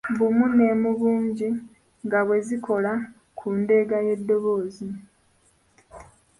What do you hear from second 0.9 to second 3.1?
bungi nga bwe zikola